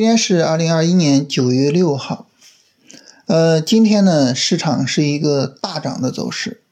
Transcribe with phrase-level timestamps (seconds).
[0.00, 2.26] 今天是二零二一年九月六号，
[3.26, 6.62] 呃，今天呢，市场是一个大涨的走势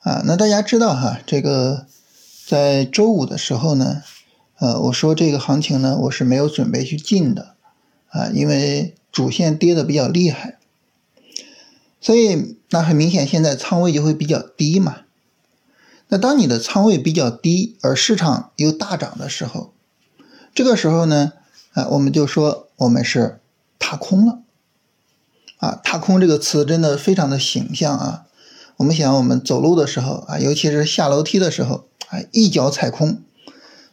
[0.00, 0.22] 啊。
[0.26, 1.86] 那大家知道哈，这个
[2.46, 4.02] 在周五的时候呢，
[4.58, 7.54] 呃，我说这个行情呢，我是没有准备去进的
[8.10, 10.58] 啊，因为主线跌的比较厉害，
[12.02, 14.98] 所以那很明显现在仓位就会比较低嘛。
[16.08, 19.72] 那当你的仓位比较低，而市场又大涨的时候，
[20.54, 21.32] 这个时候呢？
[21.72, 23.40] 啊，我们就说我们是
[23.78, 24.40] 踏空了，
[25.58, 28.26] 啊，踏空这个词真的非常的形象啊。
[28.78, 33.22] 我们想，我们走路的时候啊，尤其是下楼梯的时候，啊，一脚踩空，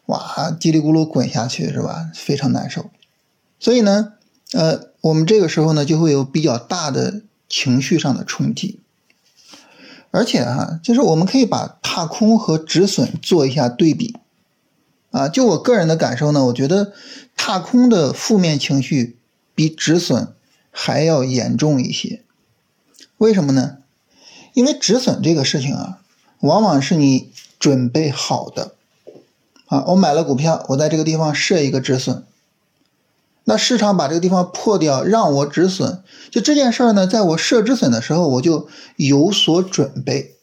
[0.07, 2.09] 哇，叽里咕噜滚下去是吧？
[2.13, 2.89] 非常难受。
[3.59, 4.13] 所以呢，
[4.53, 8.80] 呃，我们这个时候呢，就会有比较大的情绪上的冲击。
[10.11, 14.16] 而且哈，就是我们可以把踏空和止损做一下对比。
[15.11, 16.93] 啊，就我个人的感受呢，我觉得
[17.35, 19.17] 踏空的负面情绪
[19.55, 20.33] 比止损
[20.71, 22.23] 还要严重一些。
[23.17, 23.77] 为什么呢？
[24.53, 25.99] 因为止损这个事情啊，
[26.41, 28.73] 往往是你准备好的。
[29.67, 32.23] 啊，我买了股票，我在这个地方设一个止损，
[33.43, 40.35] 那市场把这个地方破掉，让我止损，就这件事儿呢，在我设止损的时候，我就有所准备。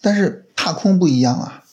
[0.00, 1.65] 但是踏空不一样啊，啊。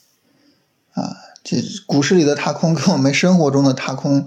[1.43, 4.25] 这股市里的踏空跟我们生活中的踏空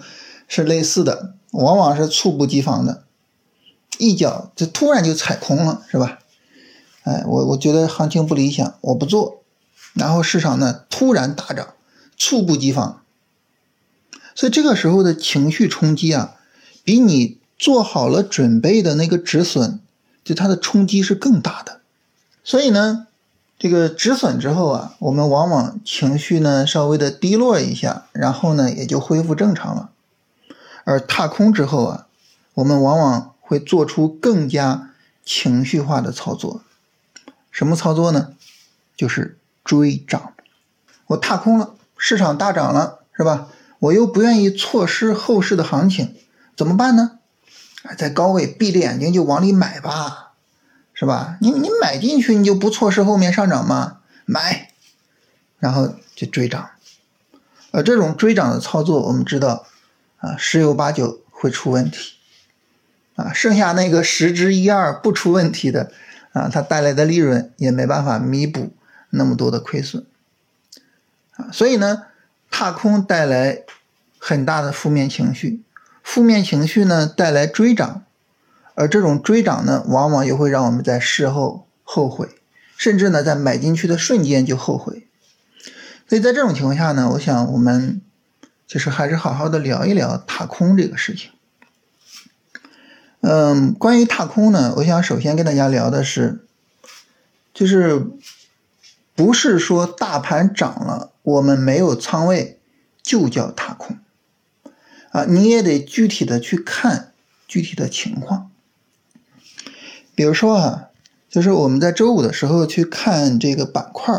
[0.49, 3.05] 是类似的，往往是猝不及防的，
[3.99, 6.19] 一脚就突然就踩空了，是吧？
[7.05, 9.43] 哎，我我觉得行情不理想，我不做，
[9.95, 11.69] 然后市场呢突然大涨，
[12.19, 13.03] 猝不及防，
[14.35, 16.37] 所以这个时候的情绪冲击啊，
[16.85, 19.81] 比你做好了准备的那个止损，
[20.23, 21.81] 就它的冲击是更大的，
[22.45, 23.07] 所以呢。
[23.59, 29.91] 这个止损之后啊，我们往往情绪呢稍微的低落一下，然后呢也就恢复正常了。
[30.85, 32.07] 而踏空之后啊，
[32.55, 34.91] 我们往往会做出更加
[35.25, 36.63] 情绪化的操作。
[37.51, 38.35] 什么操作呢？
[38.95, 40.35] 就是追涨。
[41.07, 43.49] 我踏空了，市场大涨了，是吧？
[43.79, 46.15] 我又不愿意错失后市的行情，
[46.57, 47.19] 怎么办呢？
[47.97, 50.26] 在高位闭着眼睛就往里买吧。
[50.99, 51.37] 是吧？
[51.43, 53.99] 你你买进去，你就不错失后面上涨吗？
[54.25, 54.71] 买，
[55.59, 56.71] 然后就追涨。
[57.73, 59.67] 呃，这种追涨的操作，我们知道
[60.17, 62.15] 啊，十有八九会出问题。
[63.17, 65.93] 啊，剩下那个十之一二不出问题的，
[66.33, 68.73] 啊，它带来的利润也没办法弥补
[69.11, 70.07] 那么多的亏损。
[71.37, 72.05] 啊，所以呢，
[72.51, 73.65] 踏空带来
[74.19, 75.61] 很大的负面情绪，
[76.03, 78.06] 负面情绪呢带来追涨。
[78.77, 82.29] 而这种追涨呢，往往也会让我们在事后后悔，
[82.77, 85.07] 甚至呢，在买进去的瞬间就后悔。
[86.07, 88.03] 所以在这种情况下呢，我想我们
[88.67, 91.31] 就是还是好好的聊一聊踏空这个事情。
[93.23, 96.45] 嗯，关于踏空呢，我想首先跟大家聊的是，
[97.55, 98.07] 就是
[99.15, 102.61] 不是说大盘涨了，我们没有仓位
[103.03, 103.99] 就叫踏空
[105.13, 107.13] 啊，你也得具体的去看
[107.49, 108.51] 具体的情况。
[110.17, 110.89] 比如说啊，
[111.31, 114.13] 就是我们在周五的时候去看这个板块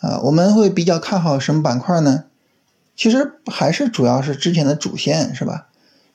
[0.00, 2.24] 啊，我们会比较看好什么板块呢？
[2.96, 5.68] 其实还是主要是之前的主线是吧？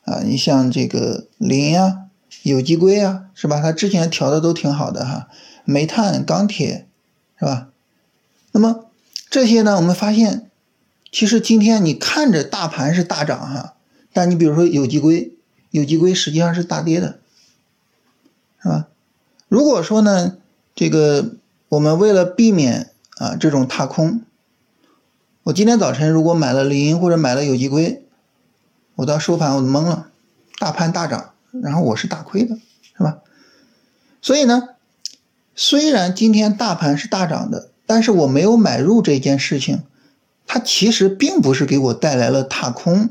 [0.04, 2.02] 啊，你像这个磷呀、
[2.42, 3.62] 有机硅啊，是吧？
[3.62, 5.28] 它之前调的都挺好的哈，
[5.64, 6.86] 煤炭、钢铁
[7.38, 7.68] 是吧？
[8.52, 8.84] 那么
[9.30, 10.50] 这些呢，我们发现
[11.10, 13.76] 其实今天你看着大盘是大涨哈，
[14.12, 15.32] 但你比如说有机硅，
[15.70, 17.18] 有机硅实际上是大跌的。
[18.64, 18.88] 是吧？
[19.48, 20.38] 如果说呢，
[20.74, 21.34] 这个
[21.68, 24.22] 我们为了避免啊这种踏空，
[25.42, 28.06] 我今天早晨如果买了磷或者买了有机硅，
[28.94, 30.08] 我到收盘我懵了，
[30.58, 32.56] 大盘大涨，然后我是大亏的，
[32.96, 33.18] 是吧？
[34.22, 34.70] 所以呢，
[35.54, 39.82] 虽然今天大盘是大涨的，但是我没有买入这件事情，
[40.46, 43.10] 它其实并不是给我带来了踏空，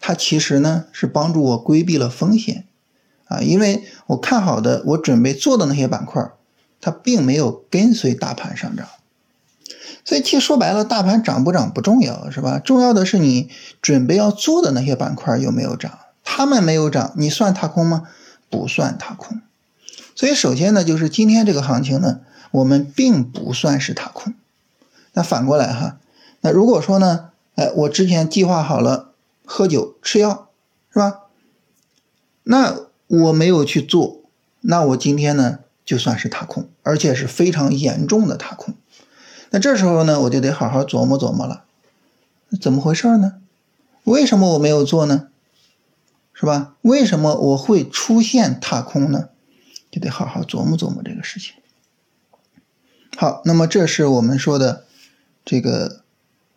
[0.00, 2.64] 它其实呢是帮助我规避了风险。
[3.30, 6.30] 啊，因为我看好的，我准备做的那些板块，
[6.80, 8.88] 它并没有跟随大盘上涨，
[10.04, 12.58] 所以其实说白了，大盘涨不涨不重要，是吧？
[12.58, 13.48] 重要的是你
[13.80, 18.08] 准备要做的那些板块有没有涨，他们没有涨，你算踏空吗？
[18.50, 19.40] 不算踏空。
[20.16, 24.34] 所以首先呢，就是今天这个行情呢，我们并不算是踏空。
[25.12, 25.98] 那反过来哈，
[26.40, 29.12] 那如果说呢，哎，我之前计划好了
[29.44, 30.48] 喝酒吃药，
[30.92, 31.20] 是吧？
[32.42, 32.76] 那
[33.10, 34.20] 我没有去做，
[34.60, 38.74] 那我今天呢就算是踏空，而且是非常严重的踏空。
[39.50, 41.64] 那这时候呢，我就得好好琢磨琢磨了，
[42.60, 43.40] 怎么回事呢？
[44.04, 45.26] 为什么我没有做呢？
[46.32, 46.76] 是吧？
[46.82, 49.30] 为什么我会出现踏空呢？
[49.90, 51.54] 就得好好琢磨琢磨这个事情。
[53.16, 54.84] 好，那么这是我们说的
[55.44, 56.02] 这个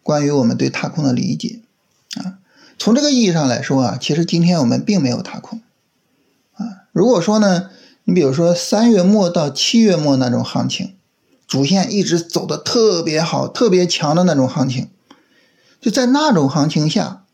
[0.04, 1.62] 关于我们对踏空的理解
[2.18, 2.38] 啊。
[2.78, 5.60] 从这个意义上来说啊，其实今天我们并没有踏空。
[6.94, 7.70] 如果说呢，
[8.06, 10.96] 你比如说三月末到七月末那种行情，
[11.46, 14.90] 主线一直走的特别好、特别强的那种行情，
[15.82, 17.26] 就在那种行情下，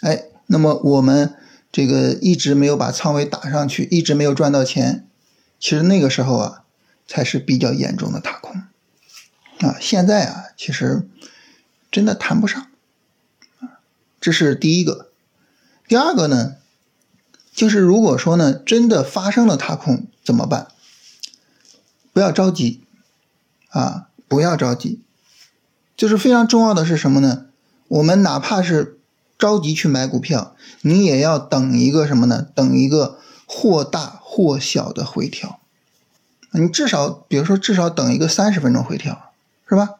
[0.00, 1.34] 哎，那么我们
[1.72, 5.06] 这个一直没有把仓位打上去，一直没有赚到钱。
[5.60, 6.64] 其实那个时候啊，
[7.06, 8.62] 才是比较严重的踏空
[9.60, 9.76] 啊。
[9.80, 11.08] 现在啊，其实
[11.90, 12.66] 真的谈不上
[13.60, 13.80] 啊。
[14.20, 15.08] 这是第一个。
[15.88, 16.56] 第二个呢，
[17.58, 20.68] 就是如果说呢，真的发生了踏空怎么办？
[22.12, 22.84] 不要着急
[23.70, 25.00] 啊，不要着急。
[25.96, 27.46] 就是非常重要的是什么呢？
[27.88, 29.00] 我们哪怕是
[29.36, 32.46] 着急去买股票，你也要等一个什么呢？
[32.54, 34.14] 等一个或大。
[34.30, 35.58] 或小的回调，
[36.52, 39.32] 你至少，比如说，至少等一个三十分钟回调，
[39.68, 39.94] 是吧？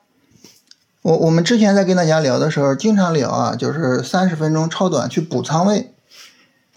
[1.03, 5.93] 我我们之前在跟大家聊的时候，经常聊啊，就是三十分钟超短去补仓位，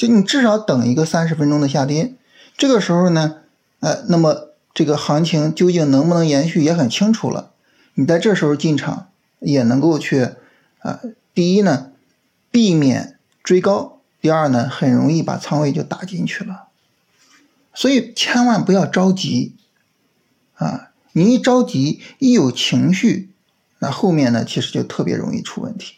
[0.01, 2.15] 就你至少等一个三十分钟的下跌，
[2.57, 3.35] 这个时候呢，
[3.81, 7.51] 呃，那么这个行情究竟能不能延续也很清楚了。
[7.93, 10.29] 你在这时候进场也能够去
[10.79, 11.01] 啊，
[11.35, 11.91] 第一呢，
[12.49, 16.69] 避免追高；第二呢，很容易把仓位就打进去了。
[17.75, 19.53] 所以千万不要着急，
[20.55, 23.29] 啊，你一着急，一有情绪，
[23.77, 25.97] 那后面呢，其实就特别容易出问题，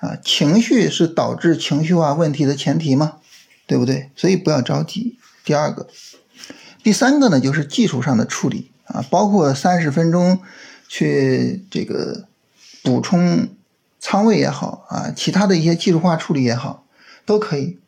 [0.00, 3.18] 啊，情绪是导致情绪化问题的前提嘛，
[3.66, 4.10] 对不对？
[4.16, 5.18] 所以不要着急。
[5.44, 5.88] 第二个，
[6.82, 10.40] 第三个呢，就是技术上的处理啊，包括三十分钟
[10.88, 12.26] 去这个
[12.82, 13.48] 补充
[14.00, 16.84] 仓位也好啊，其他的一些技术化处理也好，
[17.24, 17.78] 都可以，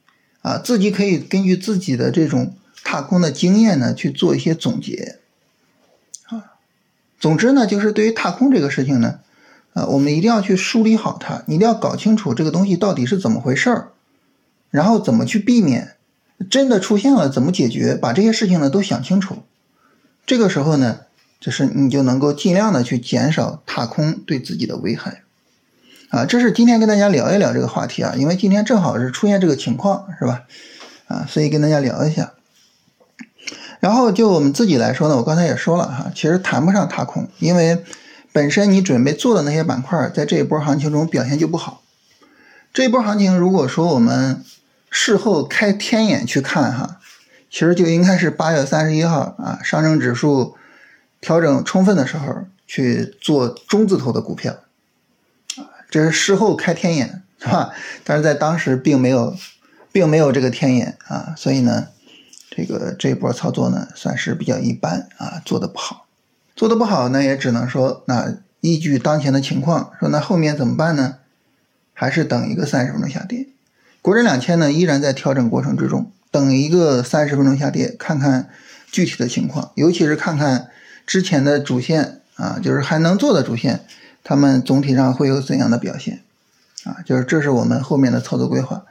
[0.42, 2.54] 啊，自己可以根据自己的这种。
[2.84, 5.20] 踏空的经验呢，去做一些总结，
[6.24, 6.58] 啊，
[7.20, 9.20] 总之呢，就是对于踏空这个事情呢，
[9.72, 13.88] 啊，我们一定要去梳理好它，你一定要搞清楚这个东西到底是怎么回事儿，
[14.70, 15.96] 然后怎么去避免，
[16.50, 19.38] 真的出现了怎么解决，把这些事情呢都想清楚，
[20.26, 21.00] 这个时候呢，
[21.40, 25.22] 就是你就能够尽量的去减少踏空对自己的危害，
[26.10, 30.42] 啊，这是今天跟大家聊一聊这个话题啊，因为今天正好是出现这个情况，是吧？
[31.08, 32.32] 啊，所以跟大家聊一下。
[33.80, 37.84] 然后就我们自己来说呢，我刚才也说了哈，其实谈不上踏空，因为
[38.32, 41.82] 本身你准备做的那些板块，在这一波行情中表现就不好。
[42.72, 44.42] 这一波行情，如果说我们
[44.90, 47.00] 事后开天眼去看哈，
[47.50, 50.56] 其实就应该是八月三十一号啊，上证指数
[51.20, 54.54] 调整充分的时候去做中字头的股票
[55.56, 57.72] 啊，这是事后开天眼是吧？
[58.02, 59.36] 但是在当时并没有，
[59.92, 61.88] 并没有这个天眼啊，所以呢。
[62.54, 66.01] 这个这一波操作呢，算是比较一般啊，做的不好，
[66.54, 71.16] 做的不好呢，也只能说，那依据当前的情况，说那后面怎么办呢？
[71.94, 73.46] 还是等一个三十分钟下跌，
[74.00, 78.48] 国证两千呢依然在调整过程之中，等一个三十分钟下跌，看看
[78.90, 80.68] 具体的情况，尤其是看看
[81.06, 83.84] 之前的主线啊，就是还能做的主线，
[84.24, 86.22] 他们总体上会有怎样的表现
[86.84, 86.98] 啊？
[87.04, 88.84] 就是这是我们后面的操作规划。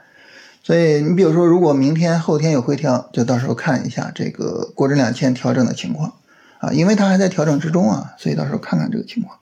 [0.62, 6.14] 所以你比如说，如果明天、后天有回调，就到时候看一下这个国证两千调整的情况
[6.62, 9.40] 啊，因为它还在调整之中啊，所以到时候看看这个情况。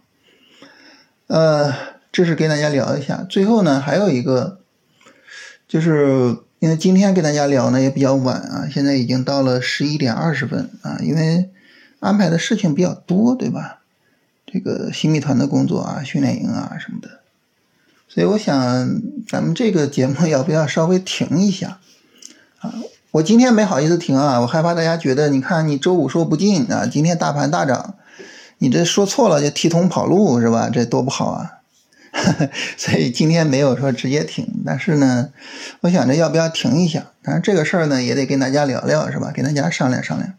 [1.26, 1.74] 呃，
[2.10, 3.26] 这是跟大家聊一下。
[3.28, 4.60] 最后呢，还有一个，
[5.68, 11.50] 就是因为今天跟大家聊呢也比较晚啊，现在已经到了十一点二十分啊，因为
[11.98, 13.82] 安排的事情比较多，对吧？
[14.46, 17.20] 这个新密团的工作啊、训练营啊什么的。
[18.08, 21.80] 所以我想，咱们这个节目要不要稍微停一下
[22.60, 22.74] 啊？
[23.12, 27.96] 我今天没好意思停啊，我害怕大家觉得，你看你周五说不进啊，今天大盘大涨，
[28.58, 30.70] 你这说错了就提桶跑路是吧？
[30.72, 31.58] 这多不好啊！
[32.76, 35.30] 所以今天没有说直接停，但是呢，
[35.80, 37.06] 我想着要不要停一下？
[37.22, 39.32] 但是这个事儿呢，也得跟大家聊聊是吧？
[39.34, 40.34] 跟大家商量商量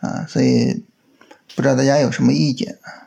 [0.00, 0.84] 啊，所以
[1.56, 3.01] 不知道大家有什么意见啊？